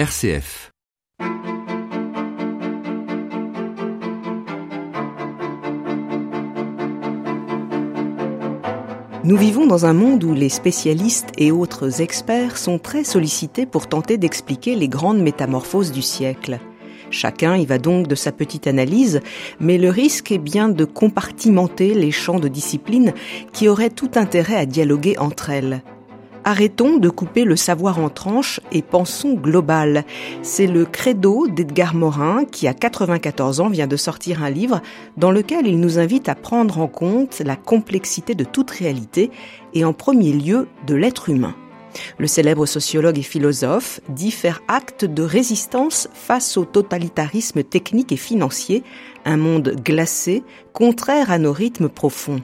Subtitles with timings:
[0.00, 0.70] RCF.
[9.24, 13.88] Nous vivons dans un monde où les spécialistes et autres experts sont très sollicités pour
[13.88, 16.60] tenter d'expliquer les grandes métamorphoses du siècle.
[17.10, 19.20] Chacun y va donc de sa petite analyse,
[19.60, 23.12] mais le risque est bien de compartimenter les champs de discipline
[23.52, 25.82] qui auraient tout intérêt à dialoguer entre elles.
[26.44, 30.04] Arrêtons de couper le savoir en tranches et pensons global.
[30.42, 34.80] C'est le credo d'Edgar Morin qui, à 94 ans, vient de sortir un livre
[35.18, 39.30] dans lequel il nous invite à prendre en compte la complexité de toute réalité
[39.74, 41.54] et en premier lieu de l'être humain.
[42.18, 48.16] Le célèbre sociologue et philosophe dit faire acte de résistance face au totalitarisme technique et
[48.16, 48.82] financier,
[49.24, 52.40] un monde glacé, contraire à nos rythmes profonds.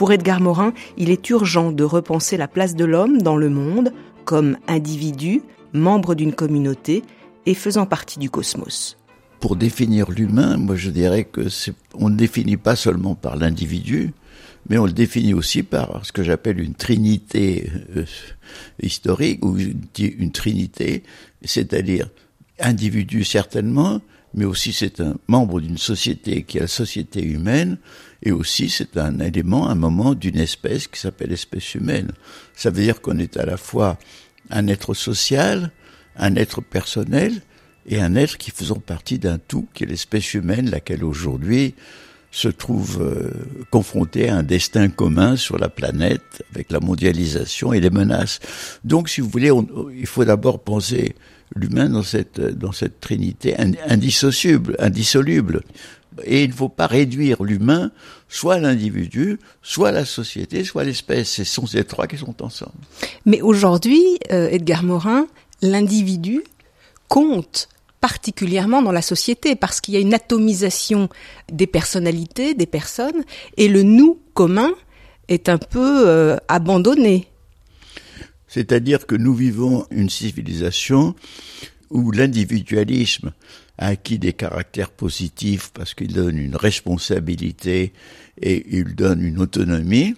[0.00, 3.92] Pour Edgar Morin, il est urgent de repenser la place de l'homme dans le monde
[4.24, 5.42] comme individu,
[5.74, 7.02] membre d'une communauté
[7.44, 8.96] et faisant partie du cosmos.
[9.40, 11.48] Pour définir l'humain, moi je dirais que
[11.92, 14.14] on ne définit pas seulement par l'individu,
[14.70, 18.06] mais on le définit aussi par ce que j'appelle une trinité euh,
[18.82, 21.02] historique ou une trinité,
[21.44, 22.08] c'est-à-dire
[22.58, 24.00] individu certainement,
[24.32, 27.76] mais aussi c'est un membre d'une société qui est la société humaine,
[28.22, 32.12] et aussi c'est un élément, un moment d'une espèce qui s'appelle espèce humaine.
[32.54, 33.98] Ça veut dire qu'on est à la fois
[34.50, 35.70] un être social,
[36.16, 37.42] un être personnel,
[37.86, 41.74] et un être qui faisant partie d'un tout qui est l'espèce humaine, laquelle aujourd'hui
[42.30, 43.30] se trouve euh,
[43.70, 48.38] confronté à un destin commun sur la planète avec la mondialisation et les menaces.
[48.84, 49.50] Donc, si vous voulez,
[49.96, 51.16] il faut d'abord penser
[51.56, 53.56] l'humain dans cette, dans cette trinité
[53.88, 55.62] indissocible, indissoluble.
[56.24, 57.90] Et il ne faut pas réduire l'humain
[58.28, 61.30] soit l'individu, soit la société, soit l'espèce.
[61.30, 62.72] Ce sont ces trois qui sont ensemble.
[63.26, 64.02] Mais aujourd'hui,
[64.32, 65.26] euh, Edgar Morin,
[65.62, 66.42] l'individu
[67.08, 67.68] compte
[68.00, 71.08] particulièrement dans la société, parce qu'il y a une atomisation
[71.52, 73.24] des personnalités, des personnes,
[73.56, 74.70] et le nous commun
[75.28, 77.26] est un peu euh, abandonné.
[78.48, 81.14] C'est-à-dire que nous vivons une civilisation
[81.90, 83.32] où l'individualisme
[83.80, 87.92] acquis des caractères positifs parce qu'il donne une responsabilité
[88.40, 90.14] et il donne une autonomie,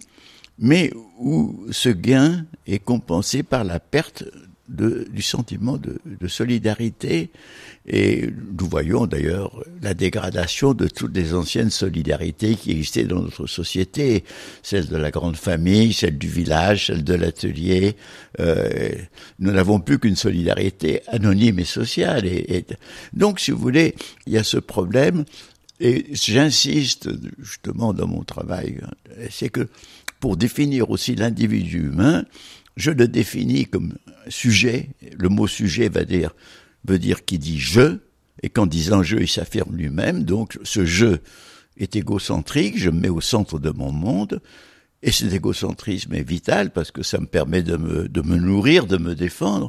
[0.58, 4.24] mais où ce gain est compensé par la perte
[4.72, 7.30] de, du sentiment de, de, solidarité.
[7.86, 8.28] Et
[8.58, 14.24] nous voyons d'ailleurs la dégradation de toutes les anciennes solidarités qui existaient dans notre société,
[14.62, 17.96] celle de la grande famille, celle du village, celle de l'atelier.
[18.40, 18.90] Euh,
[19.38, 22.26] nous n'avons plus qu'une solidarité anonyme et sociale.
[22.26, 22.64] Et, et,
[23.12, 23.94] donc, si vous voulez,
[24.26, 25.24] il y a ce problème.
[25.80, 27.08] Et j'insiste
[27.40, 28.80] justement dans mon travail,
[29.30, 29.68] c'est que
[30.20, 32.24] pour définir aussi l'individu humain,
[32.76, 33.94] je le définis comme
[34.28, 34.90] sujet.
[35.18, 36.34] Le mot sujet va dire,
[36.84, 37.98] veut dire qui dit je,
[38.42, 40.24] et qu'en disant je, il s'affirme lui-même.
[40.24, 41.18] Donc ce je
[41.76, 44.40] est égocentrique, je me mets au centre de mon monde.
[45.02, 48.86] Et cet égocentrisme est vital parce que ça me permet de me, de me nourrir,
[48.86, 49.68] de me défendre.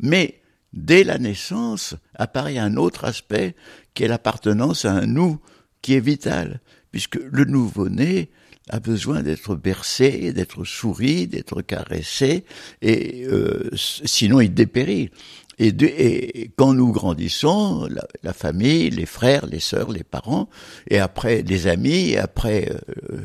[0.00, 0.42] Mais
[0.74, 3.54] dès la naissance apparaît un autre aspect
[3.94, 5.40] qui est l'appartenance à un nous
[5.80, 8.30] qui est vital, puisque le nouveau-né
[8.70, 12.44] a besoin d'être bercé, d'être souri, d'être caressé,
[12.82, 15.10] et euh, sinon il dépérit.
[15.58, 20.50] Et, quand nous grandissons, la, la, famille, les frères, les sœurs, les parents,
[20.90, 23.20] et après les amis, et après euh,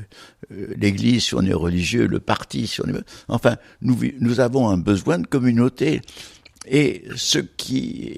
[0.51, 3.03] euh, l'Église si on est religieux, le parti si on est...
[3.27, 6.01] Enfin, nous, nous avons un besoin de communauté.
[6.67, 8.13] Et ce qui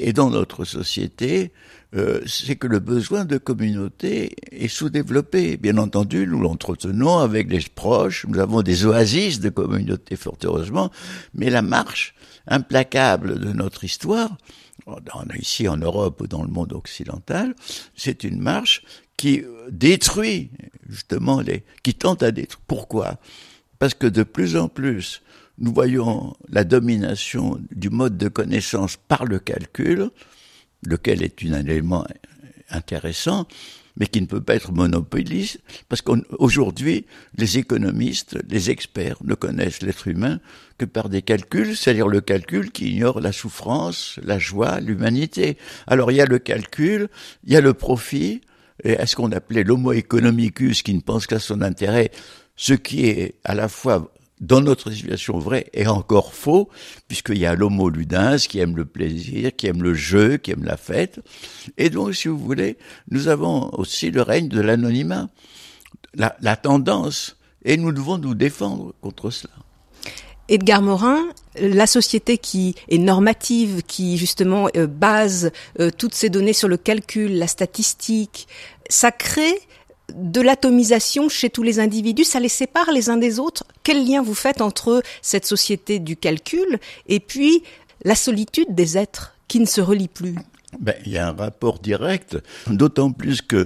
[0.00, 1.52] est dans notre société,
[1.94, 5.56] euh, c'est que le besoin de communauté est sous-développé.
[5.56, 10.90] Bien entendu, nous l'entretenons avec les proches, nous avons des oasis de communauté, fort heureusement,
[11.34, 12.14] mais la marche
[12.46, 14.36] implacable de notre histoire,
[15.38, 17.54] ici en Europe ou dans le monde occidental,
[17.94, 18.82] c'est une marche
[19.16, 20.50] qui détruit
[20.88, 22.64] justement les, qui tente à détruire.
[22.66, 23.18] Pourquoi?
[23.78, 25.22] Parce que de plus en plus,
[25.58, 30.10] nous voyons la domination du mode de connaissance par le calcul,
[30.86, 32.04] lequel est un élément
[32.70, 33.46] intéressant,
[33.96, 37.04] mais qui ne peut pas être monopolisé, parce qu'aujourd'hui,
[37.36, 40.40] les économistes, les experts ne connaissent l'être humain
[40.78, 45.58] que par des calculs, c'est-à-dire le calcul qui ignore la souffrance, la joie, l'humanité.
[45.86, 47.08] Alors il y a le calcul,
[47.44, 48.40] il y a le profit,
[48.82, 52.10] et est ce qu'on appelait l'homo economicus qui ne pense qu'à son intérêt,
[52.56, 54.11] ce qui est à la fois
[54.42, 56.68] dans notre situation vraie est encore faux,
[57.08, 60.64] puisqu'il y a l'homo ludens qui aime le plaisir, qui aime le jeu, qui aime
[60.64, 61.20] la fête.
[61.78, 62.76] Et donc, si vous voulez,
[63.10, 65.28] nous avons aussi le règne de l'anonymat,
[66.14, 69.54] la, la tendance, et nous devons nous défendre contre cela.
[70.48, 71.28] Edgar Morin,
[71.58, 76.76] la société qui est normative, qui justement euh, base euh, toutes ces données sur le
[76.76, 78.48] calcul, la statistique,
[78.90, 79.60] ça crée
[80.14, 83.64] de l'atomisation chez tous les individus, ça les sépare les uns des autres.
[83.82, 86.78] Quel lien vous faites entre cette société du calcul
[87.08, 87.62] et puis
[88.04, 90.36] la solitude des êtres qui ne se relient plus?
[90.80, 93.64] Ben, Il y a un rapport direct, d'autant plus que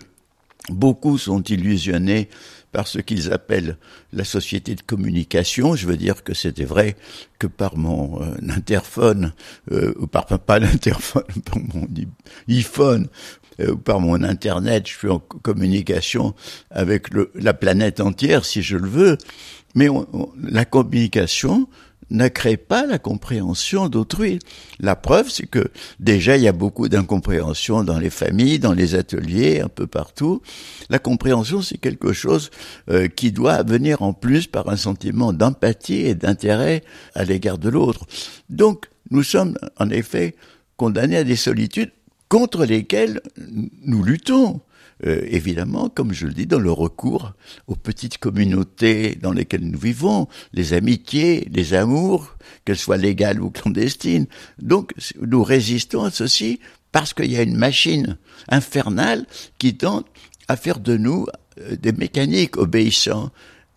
[0.69, 2.29] beaucoup sont illusionnés
[2.73, 3.79] par ce qu'ils appellent
[4.13, 5.77] la société de communication.
[5.77, 6.97] Je veux dire que c'était vrai
[7.39, 9.33] que par mon euh, interphone,
[9.73, 11.87] euh, ou par pas l'interphone, par mon
[12.49, 13.09] iPhone,
[13.85, 16.35] par mon internet, je suis en communication
[16.71, 19.19] avec la planète entière si je le veux.
[19.75, 19.89] Mais
[20.43, 21.69] la communication,
[22.11, 24.39] ne crée pas la compréhension d'autrui.
[24.79, 28.95] La preuve, c'est que déjà il y a beaucoup d'incompréhension dans les familles, dans les
[28.95, 30.43] ateliers, un peu partout.
[30.89, 32.51] La compréhension, c'est quelque chose
[32.91, 36.83] euh, qui doit venir en plus par un sentiment d'empathie et d'intérêt
[37.15, 38.07] à l'égard de l'autre.
[38.51, 40.37] Donc, nous sommes en effet
[40.77, 41.93] condamnés à des solitudes
[42.29, 43.21] contre lesquelles
[43.83, 44.61] nous luttons.
[45.05, 47.35] Euh, évidemment, comme je le dis, dans le recours
[47.67, 52.35] aux petites communautés dans lesquelles nous vivons, les amitiés, les amours,
[52.65, 54.27] qu'elles soient légales ou clandestines.
[54.59, 56.61] Donc, nous résistons à ceci
[56.93, 58.17] parce qu'il y a une machine
[58.49, 59.27] infernale
[59.59, 60.07] qui tente
[60.49, 61.27] à faire de nous
[61.61, 63.31] euh, des mécaniques obéissant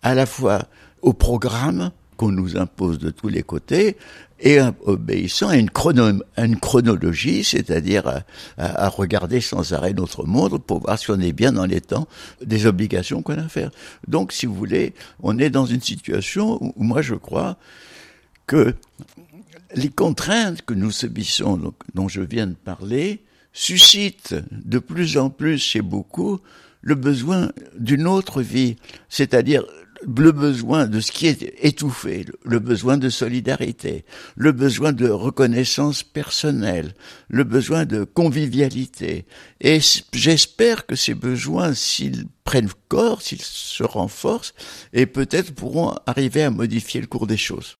[0.03, 0.69] à la fois
[1.01, 3.95] au programme qu'on nous impose de tous les côtés,
[4.41, 8.23] et obéissant à une, chronologie, c'est-à-dire
[8.57, 12.09] à, regarder sans arrêt notre monde pour voir si on est bien dans les temps
[12.45, 13.71] des obligations qu'on a à faire.
[14.09, 14.93] Donc, si vous voulez,
[15.23, 17.55] on est dans une situation où moi je crois
[18.47, 18.75] que
[19.73, 23.23] les contraintes que nous subissons, dont je viens de parler,
[23.53, 26.39] suscitent de plus en plus chez beaucoup
[26.81, 28.75] le besoin d'une autre vie,
[29.07, 29.63] c'est-à-dire
[30.05, 34.05] le besoin de ce qui est étouffé, le besoin de solidarité,
[34.35, 36.93] le besoin de reconnaissance personnelle,
[37.27, 39.25] le besoin de convivialité.
[39.61, 39.79] Et
[40.13, 44.53] j'espère que ces besoins, s'ils prennent corps, s'ils se renforcent,
[44.93, 47.78] et peut-être pourront arriver à modifier le cours des choses.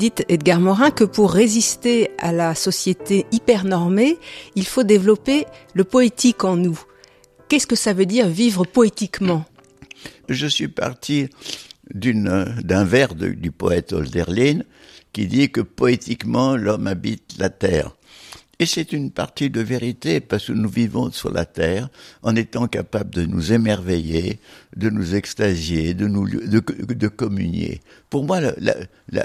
[0.00, 4.16] Dites, Edgar Morin, que pour résister à la société hypernormée,
[4.54, 5.44] il faut développer
[5.74, 6.80] le poétique en nous.
[7.48, 9.44] Qu'est-ce que ça veut dire vivre poétiquement?
[10.28, 11.28] Je suis parti
[11.92, 14.62] d'un vers du poète Holderlin
[15.12, 17.96] qui dit que poétiquement l'homme habite la terre.
[18.60, 21.88] Et c'est une partie de vérité parce que nous vivons sur la terre
[22.22, 24.38] en étant capables de nous émerveiller,
[24.76, 27.80] de nous extasier, de nous de, communier.
[28.10, 28.74] Pour moi, la, la,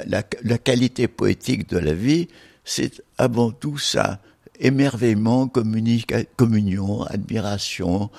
[0.05, 2.29] la, la qualité poétique de la vie,
[2.63, 4.21] c'est avant tout ça
[4.61, 8.09] émerveillement, communion, admiration,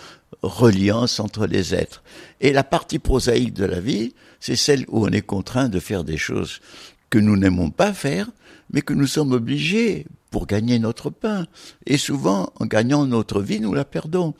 [0.43, 2.03] reliance entre les êtres.
[2.43, 6.05] Et la partie prosaïque de la vie, c'est celle où on est contraint de faire
[6.05, 6.61] des choses
[7.09, 8.29] que nous n'aimons pas faire,
[8.71, 11.47] mais que nous sommes obligés pour gagner notre pain.
[11.87, 14.35] Et souvent, en gagnant notre vie, nous la perdons.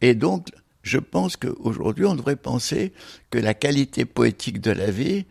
[0.00, 0.48] Et donc,
[0.82, 2.92] je pense qu'aujourd'hui, on devrait penser
[3.30, 5.24] que la qualité poétique de la vie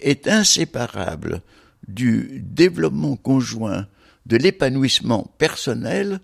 [0.00, 1.42] est inséparable
[1.88, 3.86] du développement conjoint,
[4.26, 6.20] de l'épanouissement personnel,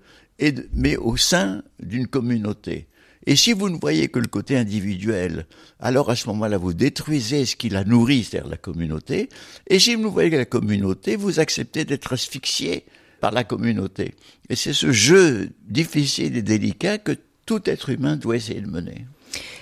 [0.72, 2.86] mais au sein d'une communauté.
[3.26, 5.46] Et si vous ne voyez que le côté individuel,
[5.78, 9.28] alors à ce moment-là, vous détruisez ce qui la nourrit, c'est-à-dire la communauté.
[9.68, 12.84] Et si vous ne voyez que la communauté, vous acceptez d'être asphyxié
[13.20, 14.14] par la communauté.
[14.48, 17.12] Et c'est ce jeu difficile et délicat que
[17.44, 19.06] tout être humain doit essayer de mener.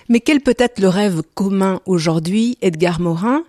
[0.09, 3.45] Mais quel peut être le rêve commun aujourd'hui, Edgar Morin,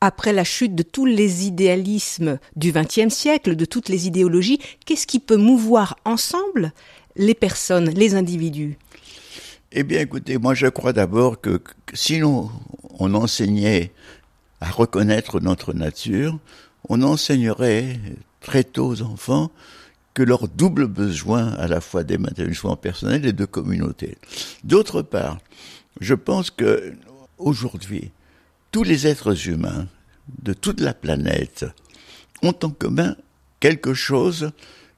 [0.00, 5.06] après la chute de tous les idéalismes du XXe siècle, de toutes les idéologies Qu'est-ce
[5.06, 6.72] qui peut mouvoir ensemble
[7.16, 8.76] les personnes, les individus?
[9.76, 11.60] Eh bien, écoutez, moi je crois d'abord que,
[11.94, 12.48] si on
[13.00, 13.90] enseignait
[14.60, 16.38] à reconnaître notre nature,
[16.88, 17.98] on enseignerait
[18.40, 19.50] très tôt aux enfants
[20.14, 24.16] que leur double besoin à la fois d'émancipation personnel et de communauté.
[24.62, 25.38] D'autre part,
[26.00, 26.94] je pense que
[27.38, 28.12] aujourd'hui,
[28.70, 29.88] tous les êtres humains
[30.40, 31.66] de toute la planète
[32.44, 33.16] ont en commun
[33.58, 34.52] quelque chose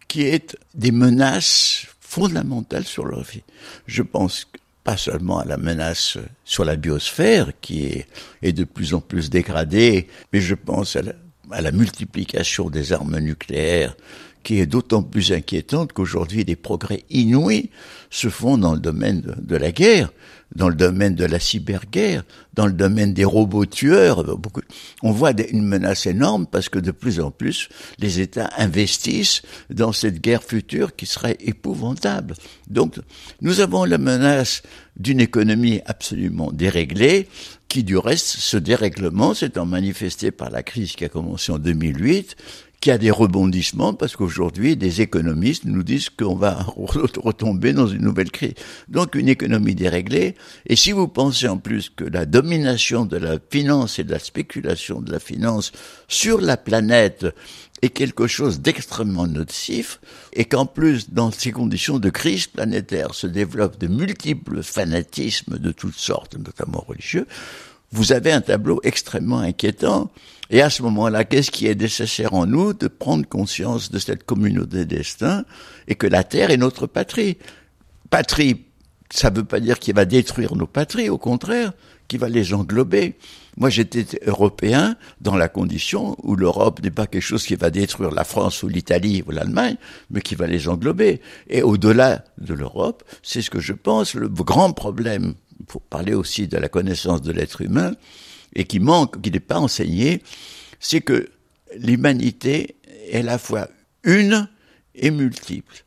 [0.07, 3.43] qui est des menaces fondamentales sur leur vie.
[3.87, 4.47] Je pense
[4.87, 8.05] pas seulement à la menace sur la biosphère qui
[8.43, 10.97] est, de plus en plus dégradée, mais je pense
[11.51, 13.97] à la multiplication des armes nucléaires
[14.47, 17.69] qui est d'autant plus inquiétante qu'aujourd'hui des progrès inouïs
[18.11, 20.13] se font dans le domaine de, la guerre,
[20.55, 22.23] dans le domaine de la cyberguerre,
[22.55, 24.25] dans le domaine des robots tueurs.
[25.03, 29.91] On voit une menace énorme parce que de plus en plus les États investissent dans
[29.91, 32.35] cette guerre future qui serait épouvantable.
[32.71, 33.01] Donc
[33.41, 34.63] nous avons la menace
[34.97, 37.27] d'une économie absolument déréglée,
[37.69, 42.37] qui du reste, ce dérèglement s'étant manifesté par la crise qui a commencé en 2008,
[42.87, 48.03] qui a des rebondissements parce qu'aujourd'hui, des économistes nous disent qu'on va retomber dans une
[48.03, 48.55] nouvelle crise.
[48.87, 50.37] Donc une économie déréglée.
[50.67, 54.21] Et si vous pensez en plus que la domination de la finance et de la
[54.21, 55.73] spéculation de la finance
[56.07, 57.27] sur la planète
[57.83, 59.99] est quelque chose d'extrêmement nocif
[60.33, 65.73] et qu'en plus, dans ces conditions de crise planétaire, se développent de multiples fanatismes de
[65.73, 67.27] toutes sortes, notamment religieux,
[67.93, 70.11] vous avez un tableau extrêmement inquiétant.
[70.51, 74.25] Et à ce moment-là, qu'est-ce qui est nécessaire en nous de prendre conscience de cette
[74.25, 75.45] communauté destin
[75.89, 77.37] et que la Terre est notre patrie?
[78.11, 78.67] Patrie,
[79.11, 81.73] ça ne veut pas dire qu'il va détruire nos patries, au contraire,
[82.09, 83.17] qu'il va les englober.
[83.57, 88.11] Moi, j'étais européen dans la condition où l'Europe n'est pas quelque chose qui va détruire
[88.11, 89.77] la France ou l'Italie ou l'Allemagne,
[90.11, 91.21] mais qui va les englober.
[91.49, 95.35] Et au-delà de l'Europe, c'est ce que je pense, le grand problème,
[95.67, 97.93] pour parler aussi de la connaissance de l'être humain,
[98.57, 100.23] et qui manque, qui n'est pas enseigné,
[100.81, 101.29] c'est que
[101.79, 102.77] l'humanité
[103.09, 103.69] est à la fois
[104.03, 104.49] une
[104.95, 105.85] et multiple.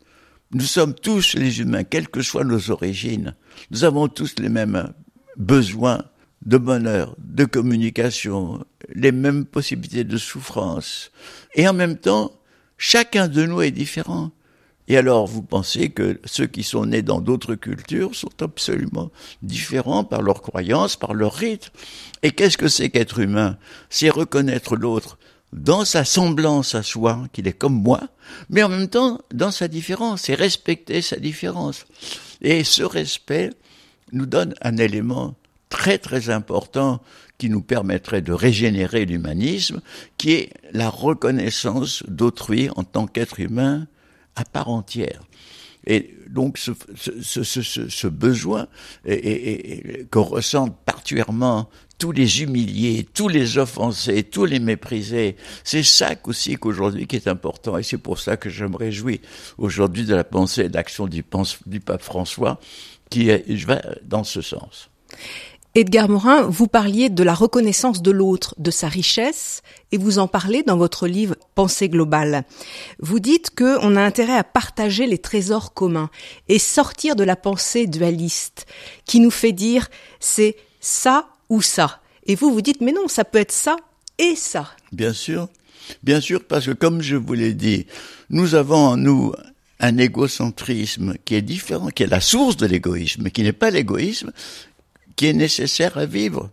[0.52, 3.36] Nous sommes tous les humains, quelles que soient nos origines.
[3.72, 4.94] Nous avons tous les mêmes
[5.36, 6.06] besoins
[6.46, 11.12] de bonheur, de communication, les mêmes possibilités de souffrance.
[11.56, 12.32] Et en même temps,
[12.78, 14.32] chacun de nous est différent.
[14.90, 19.12] Et alors, vous pensez que ceux qui sont nés dans d'autres cultures sont absolument
[19.44, 21.72] différents par leurs croyances, par leurs rites?
[22.24, 23.58] Et qu'est-ce que c'est qu'être humain?
[23.92, 25.20] C'est reconnaître l'autre
[25.54, 28.02] dans sa semblance à soi, qu'il est comme moi,
[28.50, 31.86] mais en même temps dans sa différence, et respecter sa différence.
[32.42, 33.52] Et ce respect
[34.12, 35.36] nous donne un élément
[35.70, 37.00] très très important
[37.38, 39.82] qui nous permettrait de régénérer l'humanisme,
[40.18, 43.88] qui est la reconnaissance d'autrui en tant qu'être humain
[44.36, 45.22] à part entière.
[45.86, 48.68] Et donc ce, ce, ce, ce besoin
[50.12, 56.56] qu'on ressent particulièrement tous les humiliés, tous les offensés, tous les méprisés, c'est ça aussi
[56.56, 57.78] qu'aujourd'hui qui est important.
[57.78, 59.20] Et c'est pour ça que je me réjouis
[59.58, 61.24] aujourd'hui de la pensée et d'action du,
[61.66, 62.60] du pape François
[63.10, 63.30] qui
[63.66, 64.90] va dans ce sens.
[65.76, 69.62] Edgar Morin, vous parliez de la reconnaissance de l'autre, de sa richesse,
[69.92, 72.44] et vous en parlez dans votre livre Pensée globale.
[73.00, 76.10] Vous dites qu'on a intérêt à partager les trésors communs
[76.48, 78.66] et sortir de la pensée dualiste
[79.06, 82.02] qui nous fait dire c'est ça ou ça.
[82.26, 83.76] Et vous, vous dites mais non, ça peut être ça
[84.18, 84.72] et ça.
[84.92, 85.50] Bien sûr,
[86.02, 87.86] bien sûr, parce que comme je vous l'ai dit,
[88.32, 89.34] nous avons en nous
[89.80, 94.32] un égocentrisme qui est différent, qui est la source de l'égoïsme, qui n'est pas l'égoïsme,
[95.20, 96.50] qui est nécessaire à vivre.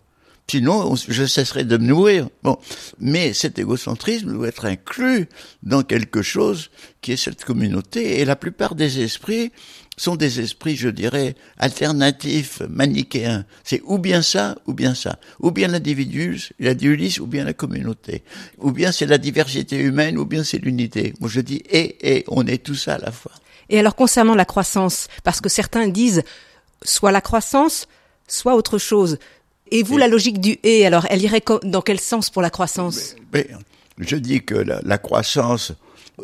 [0.51, 2.29] Sinon, je cesserai de me nourrir.
[2.43, 2.59] Bon.
[2.99, 5.29] Mais cet égocentrisme doit être inclus
[5.63, 6.71] dans quelque chose
[7.01, 8.19] qui est cette communauté.
[8.19, 9.53] Et la plupart des esprits
[9.97, 13.45] sont des esprits, je dirais, alternatifs, manichéens.
[13.63, 15.21] C'est ou bien ça, ou bien ça.
[15.39, 18.25] Ou bien l'individu, l'individualisme, ou bien la communauté.
[18.59, 21.15] Ou bien c'est la diversité humaine, ou bien c'est l'unité.
[21.21, 23.31] Moi, je dis et, et, on est tout ça à la fois.
[23.69, 26.25] Et alors, concernant la croissance, parce que certains disent,
[26.83, 27.87] soit la croissance,
[28.27, 29.19] soit autre chose.
[29.71, 33.17] Et vous, la logique du et, alors, elle irait dans quel sens pour la croissance?
[33.99, 35.73] Je dis que la, croissance,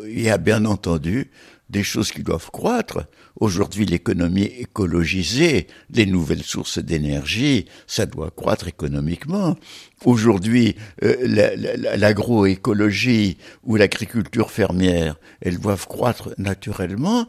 [0.03, 1.29] il y a bien entendu
[1.69, 3.05] des choses qui doivent croître.
[3.39, 9.57] Aujourd'hui, l'économie écologisée, les nouvelles sources d'énergie, ça doit croître économiquement.
[10.05, 11.15] Aujourd'hui, euh,
[11.97, 17.27] l'agroécologie ou l'agriculture fermière, elles doivent croître naturellement.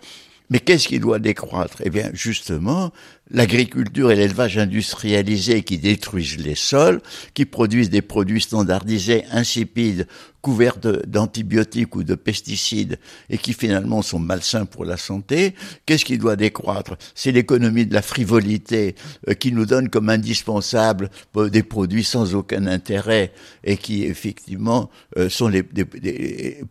[0.51, 1.79] Mais qu'est-ce qui doit décroître?
[1.85, 2.93] Eh bien, justement,
[3.31, 7.01] l'agriculture et l'élevage industrialisé qui détruisent les sols,
[7.33, 10.07] qui produisent des produits standardisés insipides
[10.45, 10.77] couverts
[11.07, 12.99] d'antibiotiques ou de pesticides
[13.31, 15.55] et qui finalement sont malsains pour la santé,
[15.87, 16.99] qu'est-ce qui doit décroître?
[17.15, 18.95] C'est l'économie de la frivolité
[19.27, 23.33] euh, qui nous donne comme indispensable euh, des produits sans aucun intérêt
[23.65, 25.63] et qui effectivement euh, sont les,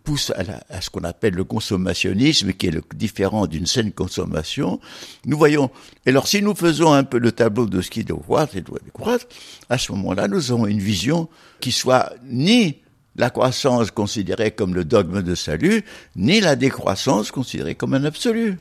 [0.03, 4.79] poussent à, à ce qu'on appelle le consommationnisme qui est le différent d'une saine consommation.
[5.25, 5.71] Nous voyons,
[6.05, 8.61] et alors si nous faisons un peu le tableau de ce qui doit croître et
[8.61, 9.25] doit décroître,
[9.69, 12.77] à ce moment-là, nous aurons une vision qui soit ni
[13.15, 15.83] la croissance considérée comme le dogme de salut,
[16.15, 18.57] ni la décroissance considérée comme un absolu.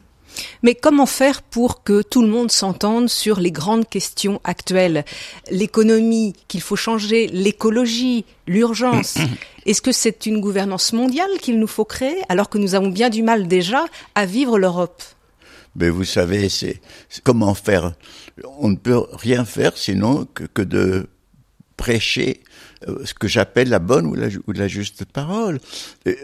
[0.63, 5.05] Mais comment faire pour que tout le monde s'entende sur les grandes questions actuelles?
[5.51, 9.19] L'économie qu'il faut changer, l'écologie, l'urgence.
[9.67, 13.11] Est-ce que c'est une gouvernance mondiale qu'il nous faut créer alors que nous avons bien
[13.11, 13.85] du mal déjà
[14.15, 15.03] à vivre l'Europe?
[15.77, 16.81] Mais vous savez, c'est
[17.25, 17.93] comment faire.
[18.59, 21.09] On ne peut rien faire sinon que, que de
[21.83, 22.43] prêcher
[22.89, 25.59] euh, ce que j'appelle la bonne ou la, juste parole.
[26.07, 26.15] Euh,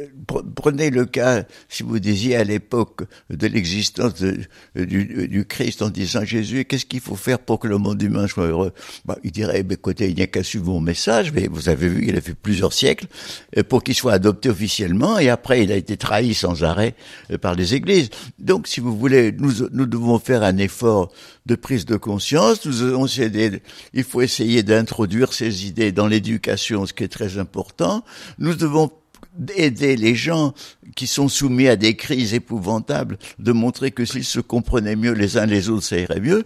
[0.54, 6.24] prenez le cas, si vous disiez à l'époque de l'existence du, du, Christ en disant
[6.24, 8.72] Jésus, qu'est-ce qu'il faut faire pour que le monde humain soit heureux?
[9.04, 12.06] Bah, Il dirait, écoutez, il n'y a qu'à suivre mon message, mais vous avez vu,
[12.08, 13.06] il a fait plusieurs siècles
[13.56, 16.94] euh, pour qu'il soit adopté officiellement, et après il a été trahi sans arrêt
[17.40, 18.10] par les églises.
[18.38, 21.10] Donc, si vous voulez, nous, nous devons faire un effort
[21.48, 22.64] de prise de conscience.
[22.66, 23.06] Nous avons
[23.94, 28.04] il faut essayer d'introduire ces idées dans l'éducation, ce qui est très important.
[28.38, 28.90] Nous devons
[29.56, 30.52] aider les gens
[30.96, 35.36] qui sont soumis à des crises épouvantables, de montrer que s'ils se comprenaient mieux les
[35.36, 36.44] uns les autres, ça irait mieux.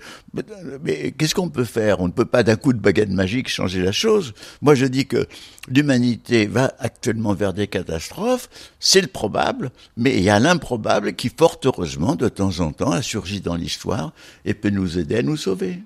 [0.82, 2.00] Mais, qu'est-ce qu'on peut faire?
[2.00, 4.35] On ne peut pas d'un coup de baguette magique changer la chose.
[4.61, 5.26] Moi, je dis que
[5.68, 8.49] l'humanité va actuellement vers des catastrophes.
[8.78, 12.92] C'est le probable, mais il y a l'improbable qui, fort heureusement, de temps en temps,
[12.92, 14.12] a surgi dans l'histoire
[14.44, 15.82] et peut nous aider à nous sauver.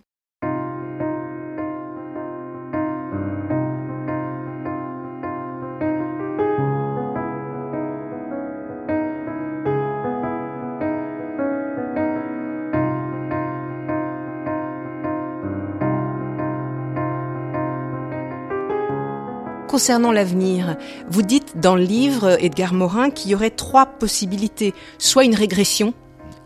[19.77, 20.79] Concernant l'avenir,
[21.11, 24.73] vous dites dans le livre, Edgar Morin, qu'il y aurait trois possibilités.
[24.97, 25.93] Soit une régression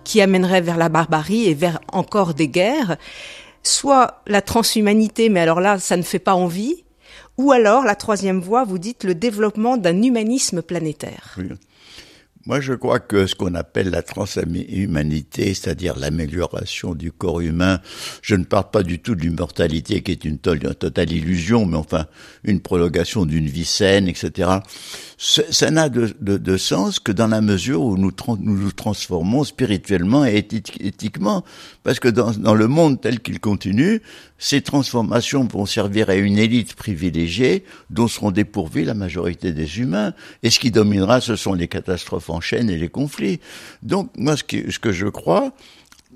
[0.03, 2.97] qui amènerait vers la barbarie et vers encore des guerres,
[3.63, 6.83] soit la transhumanité, mais alors là, ça ne fait pas envie,
[7.39, 11.39] ou alors la troisième voie, vous dites le développement d'un humanisme planétaire.
[12.50, 17.78] Moi, je crois que ce qu'on appelle la transhumanité, c'est-à-dire l'amélioration du corps humain,
[18.23, 22.07] je ne parle pas du tout de l'immortalité qui est une, totale illusion, mais enfin
[22.42, 24.62] une prolongation d'une vie saine, etc
[25.23, 30.38] ça n'a de, sens que dans la mesure où nous nous, nous transformons spirituellement et
[30.38, 31.45] éthiquement.
[31.83, 34.00] Parce que dans, dans le monde tel qu'il continue,
[34.38, 40.14] ces transformations vont servir à une élite privilégiée dont seront dépourvus la majorité des humains.
[40.42, 43.39] Et ce qui dominera, ce sont les catastrophes en chaîne et les conflits.
[43.83, 45.53] Donc, moi, ce, ce que je crois,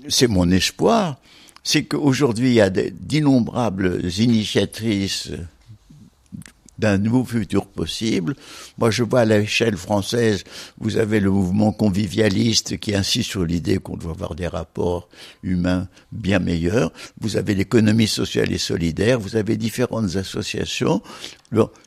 [0.09, 1.17] c'est mon espoir,
[1.63, 5.31] c'est qu'aujourd'hui, il y a d'innombrables initiatrices
[6.77, 8.35] d'un nouveau futur possible.
[8.77, 10.43] Moi, je vois à l'échelle française,
[10.77, 15.07] vous avez le mouvement convivialiste qui insiste sur l'idée qu'on doit avoir des rapports
[15.43, 16.91] humains bien meilleurs.
[17.21, 19.19] Vous avez l'économie sociale et solidaire.
[19.19, 21.01] Vous avez différentes associations.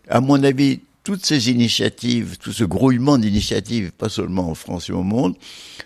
[0.09, 4.93] à mon avis, toutes ces initiatives, tout ce grouillement d'initiatives, pas seulement en France et
[4.93, 5.37] au monde,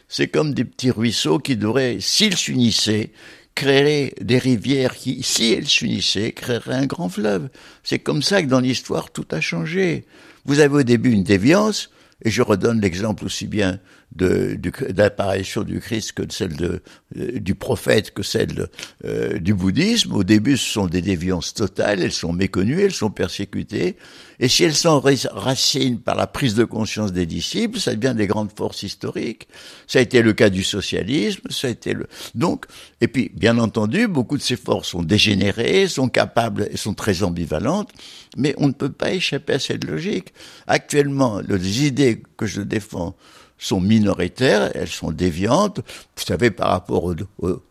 [0.08, 3.12] c'est comme des petits ruisseaux qui devraient, s'ils s'unissaient,
[3.54, 7.50] créerait des rivières qui, si elles s'unissaient, créeraient un grand fleuve.
[7.84, 10.06] C'est comme ça que dans l'histoire tout a changé.
[10.44, 11.90] Vous avez au début une déviance,
[12.24, 13.78] et je redonne l'exemple aussi bien
[14.16, 14.58] de,
[14.96, 16.82] l'apparition du Christ que celle de,
[17.18, 18.68] euh, du prophète que celle
[19.04, 20.12] euh, du bouddhisme.
[20.12, 23.96] Au début, ce sont des déviances totales, elles sont méconnues, elles sont persécutées.
[24.40, 28.50] Et si elles s'enracinent par la prise de conscience des disciples, ça devient des grandes
[28.56, 29.46] forces historiques.
[29.86, 32.06] Ça a été le cas du socialisme, ça a été le...
[32.34, 32.66] Donc,
[33.00, 37.22] et puis, bien entendu, beaucoup de ces forces sont dégénérées, sont capables et sont très
[37.22, 37.90] ambivalentes,
[38.36, 40.32] mais on ne peut pas échapper à cette logique.
[40.66, 43.14] Actuellement, les idées que je défends
[43.62, 45.78] sont minoritaires, elles sont déviantes.
[46.16, 47.14] Vous savez, par rapport aux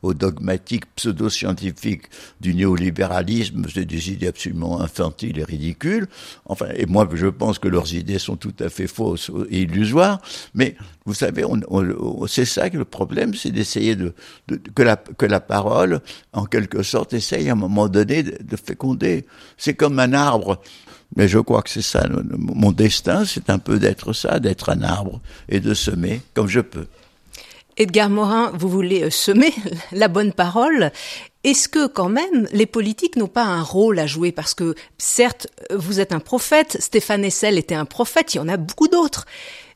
[0.01, 2.03] au, dogmatiques pseudo-scientifiques
[2.39, 6.07] du néolibéralisme, c'est des idées absolument infantiles et ridicules.
[6.45, 10.21] Enfin, et moi, je pense que leurs idées sont tout à fait fausses et illusoires.
[10.53, 10.75] Mais
[11.05, 11.43] vous savez,
[12.27, 14.13] c'est ça que le problème, c'est d'essayer de,
[14.73, 15.99] que, la, que la parole,
[16.31, 19.25] en quelque sorte, essaye à un moment donné de féconder.
[19.57, 20.61] C'est comme un arbre.
[21.15, 22.07] Mais je crois que c'est ça.
[22.37, 25.19] Mon destin, c'est un peu d'être ça, d'être un arbre
[25.49, 26.87] et de semer comme je peux.
[27.77, 29.53] Edgar Morin, vous voulez euh, semer
[29.91, 30.91] la bonne parole.
[31.43, 34.31] Est-ce que quand même les politiques n'ont pas un rôle à jouer?
[34.31, 38.49] Parce que certes, vous êtes un prophète, Stéphane Hessel était un prophète, il y en
[38.49, 39.25] a beaucoup d'autres.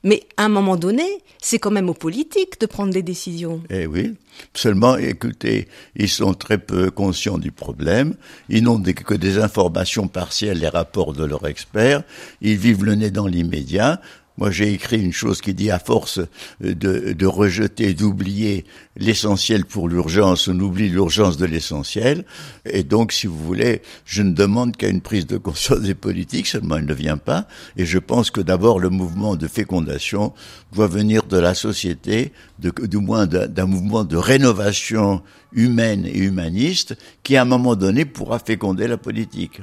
[0.05, 1.03] Mais à un moment donné,
[1.41, 3.61] c'est quand même aux politiques de prendre des décisions.
[3.71, 4.13] Eh oui.
[4.53, 8.13] Seulement, écoutez, ils sont très peu conscients du problème.
[8.47, 12.03] Ils n'ont que des informations partielles, les rapports de leurs experts.
[12.41, 13.99] Ils vivent le nez dans l'immédiat.
[14.37, 16.19] Moi, j'ai écrit une chose qui dit à force
[16.59, 18.65] de, de rejeter, d'oublier
[18.97, 22.25] l'essentiel pour l'urgence, on oublie l'urgence de l'essentiel.
[22.65, 26.47] Et donc, si vous voulez, je ne demande qu'à une prise de conscience des politiques,
[26.47, 27.47] seulement elle ne vient pas.
[27.77, 30.33] Et je pense que d'abord, le mouvement de fécondation
[30.73, 35.21] doit venir de la société, du moins d'un mouvement de rénovation
[35.53, 39.61] humaine et humaniste, qui à un moment donné pourra féconder la politique.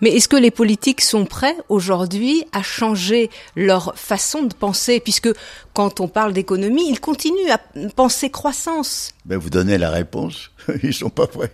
[0.00, 5.00] Mais est-ce que les politiques sont prêts aujourd'hui à changer leur façon de penser?
[5.00, 5.30] Puisque
[5.74, 7.60] quand on parle d'économie, ils continuent à
[7.94, 9.12] penser croissance.
[9.24, 10.50] Ben vous donnez la réponse.
[10.82, 11.50] Ils sont pas prêts.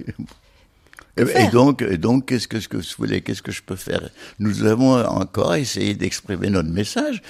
[1.16, 4.10] Et, donc, et donc, qu'est-ce que, que vous voulez, qu'est-ce que je peux faire?
[4.38, 7.22] Nous avons encore essayé d'exprimer notre message.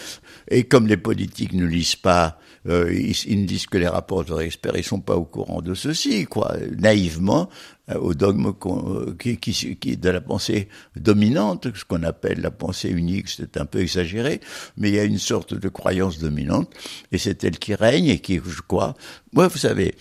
[0.49, 4.25] Et comme les politiques ne lisent pas, euh, ils, ils, ne lisent que les rapports
[4.25, 6.57] de experts, ils sont pas au courant de ceci, quoi.
[6.77, 7.49] Naïvement,
[7.91, 12.51] euh, au dogme euh, qui, qui, qui, de la pensée dominante, ce qu'on appelle la
[12.51, 14.41] pensée unique, c'est un peu exagéré,
[14.77, 16.73] mais il y a une sorte de croyance dominante,
[17.13, 18.95] et c'est elle qui règne et qui, je crois,
[19.33, 19.95] moi, vous savez,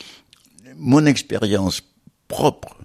[0.76, 1.84] mon expérience
[2.28, 2.76] propre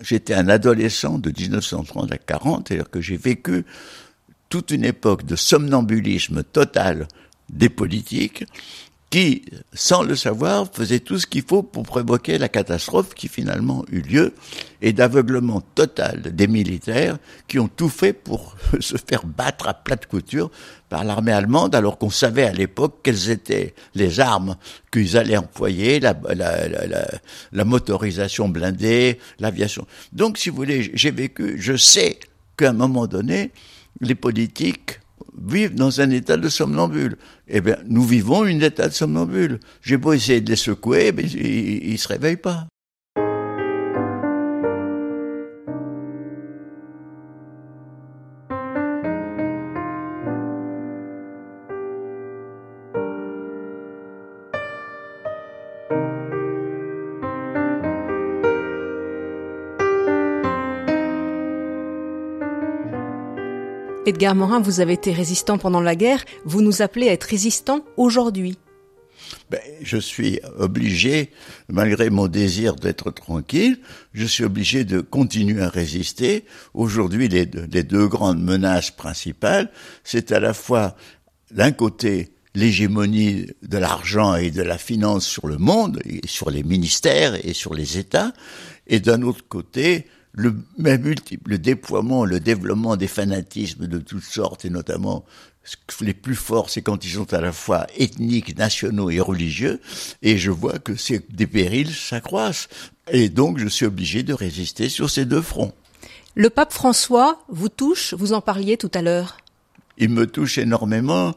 [0.00, 3.64] j'étais un adolescent de 1930 à 40, c'est-à-dire que j'ai vécu
[4.48, 7.08] toute une époque de somnambulisme total
[7.48, 8.44] des politiques
[9.10, 13.84] qui, sans le savoir, faisaient tout ce qu'il faut pour provoquer la catastrophe qui finalement
[13.90, 14.34] eut lieu,
[14.82, 20.06] et d'aveuglement total des militaires qui ont tout fait pour se faire battre à plate
[20.06, 20.50] couture
[20.88, 24.56] par l'armée allemande, alors qu'on savait à l'époque quelles étaient les armes
[24.92, 29.86] qu'ils allaient employer, la motorisation blindée, l'aviation.
[30.12, 32.18] Donc, si vous voulez, j'ai vécu, je sais
[32.56, 33.52] qu'à un moment donné,
[34.00, 35.00] les politiques
[35.40, 37.16] vivent dans un état de somnambule.
[37.48, 39.60] Eh bien, nous vivons un état de somnambule.
[39.82, 42.66] J'ai beau essayer de les secouer, mais ils, ne se réveillent pas.
[64.06, 67.84] Edgar Morin, vous avez été résistant pendant la guerre, vous nous appelez à être résistant
[67.96, 68.56] aujourd'hui.
[69.50, 71.30] Ben, je suis obligé,
[71.68, 73.80] malgré mon désir d'être tranquille,
[74.12, 76.44] je suis obligé de continuer à résister.
[76.72, 79.72] Aujourd'hui, les, les deux grandes menaces principales,
[80.04, 80.94] c'est à la fois,
[81.50, 86.62] d'un côté, l'hégémonie de l'argent et de la finance sur le monde, et sur les
[86.62, 88.32] ministères et sur les États,
[88.86, 94.66] et d'un autre côté, le même multiple déploiement, le développement des fanatismes de toutes sortes,
[94.66, 95.24] et notamment
[96.00, 99.80] les plus forts, c'est quand ils sont à la fois ethniques, nationaux et religieux,
[100.22, 102.68] et je vois que ces, des périls s'accroissent.
[103.10, 105.72] Et donc, je suis obligé de résister sur ces deux fronts.
[106.34, 109.38] Le pape François vous touche, vous en parliez tout à l'heure.
[109.96, 111.34] Il me touche énormément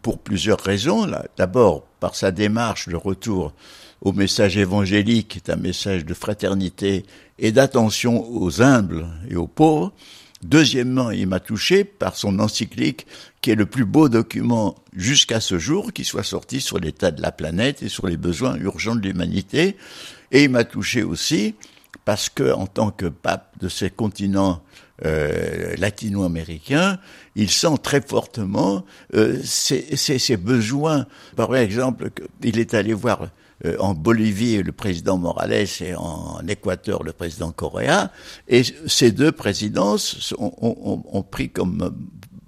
[0.00, 1.06] pour plusieurs raisons.
[1.36, 3.52] D'abord, par sa démarche de retour
[4.00, 7.06] au message évangélique, qui est un message de fraternité
[7.38, 9.92] et d'attention aux humbles et aux pauvres.
[10.42, 13.06] Deuxièmement, il m'a touché par son encyclique,
[13.40, 17.22] qui est le plus beau document jusqu'à ce jour qui soit sorti sur l'état de
[17.22, 19.76] la planète et sur les besoins urgents de l'humanité.
[20.32, 21.54] Et il m'a touché aussi
[22.04, 24.60] parce que, en tant que pape de ces continents
[25.04, 26.98] euh, latino-américains,
[27.34, 28.84] il sent très fortement
[29.14, 29.38] euh,
[30.38, 31.06] besoins.
[31.36, 32.10] Par exemple,
[32.42, 33.28] il est allé voir
[33.64, 38.12] euh, en Bolivie le président Morales et en Équateur le président Correa.
[38.48, 41.94] Et ces deux présidences ont, pris comme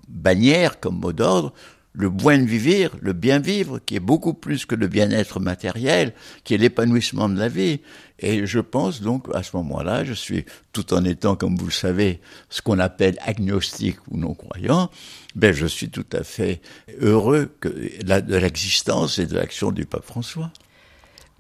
[0.08, 1.52] bannière, comme mot d'ordre,
[1.94, 6.54] le de vivre, le bien vivre, qui est beaucoup plus que le bien-être matériel, qui
[6.54, 7.80] est l'épanouissement de la vie.
[8.18, 11.72] Et je pense donc à ce moment-là, je suis, tout en étant, comme vous le
[11.72, 14.90] savez, ce qu'on appelle agnostique ou non-croyant,
[15.37, 16.61] ben je suis tout à fait
[17.00, 20.50] heureux que, de l'existence et de l'action du pape François.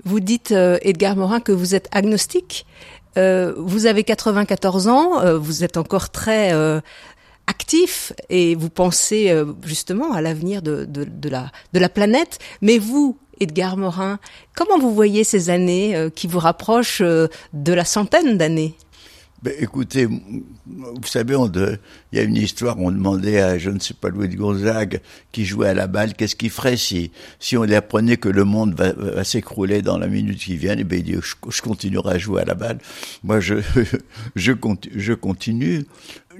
[0.04, 2.66] Vous dites, euh, Edgar Morin, que vous êtes agnostique.
[3.16, 6.52] Euh, vous avez 94 ans, euh, vous êtes encore très
[7.46, 9.32] actif et vous pensez
[9.64, 12.38] justement à l'avenir de, de, la, de la planète.
[12.62, 14.18] Mais vous, Edgar Morin,
[14.54, 18.74] comment vous voyez ces années qui vous rapprochent de la centaine d'années?
[19.44, 23.92] Ben, écoutez, vous savez, il y a une histoire, on demandait à, je ne sais
[23.92, 25.02] pas, Louis de Gonzague,
[25.32, 28.44] qui jouait à la balle, qu'est-ce qu'il ferait si, si on lui apprenait que le
[28.44, 32.14] monde va, s'écrouler dans la minute qui vient, et eh ben, il dit, je, continuerai
[32.14, 32.78] à jouer à la balle.
[33.22, 33.56] Moi, je,
[34.34, 34.52] je,
[34.94, 35.84] je continue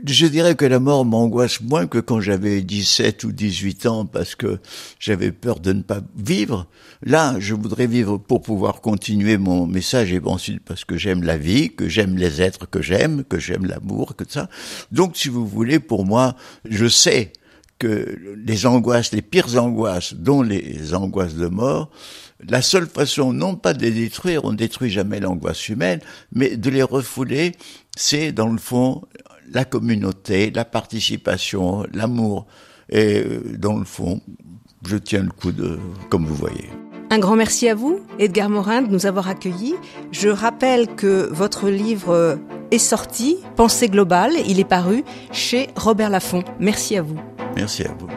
[0.07, 4.35] je dirais que la mort m'angoisse moins que quand j'avais 17 ou 18 ans parce
[4.35, 4.59] que
[4.99, 6.67] j'avais peur de ne pas vivre.
[7.03, 11.37] Là, je voudrais vivre pour pouvoir continuer mon message et ensuite parce que j'aime la
[11.37, 14.49] vie, que j'aime les êtres que j'aime, que j'aime l'amour, que ça.
[14.91, 16.37] Donc, si vous voulez, pour moi,
[16.69, 17.33] je sais
[17.79, 21.91] que les angoisses, les pires angoisses, dont les angoisses de mort,
[22.49, 26.01] la seule façon, non pas de les détruire, on ne détruit jamais l'angoisse humaine,
[26.33, 27.53] mais de les refouler,
[27.97, 29.03] c'est dans le fond
[29.53, 32.47] la communauté, la participation, l'amour.
[32.91, 34.21] Et euh, dans le fond,
[34.87, 35.79] je tiens le coup de,
[36.11, 36.71] comme vous voyez.
[37.11, 39.75] Un grand merci à vous, Edgar Morin, de nous avoir accueillis.
[40.11, 42.39] Je rappelle que votre livre
[42.71, 46.43] est sorti, Pensée globale, il est paru chez Robert Laffont.
[46.59, 47.21] Merci à vous.
[47.57, 48.09] Merci à vous.